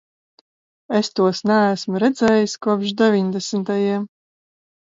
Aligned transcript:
Es 0.99 1.09
tos 1.19 1.41
neesmu 1.51 2.01
redzējis 2.05 2.57
kopš 2.67 2.97
deviņdesmitajiem. 3.05 4.11